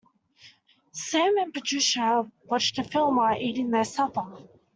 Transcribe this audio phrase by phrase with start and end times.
[0.93, 4.25] Sam and Patricia watched a film while eating their supper.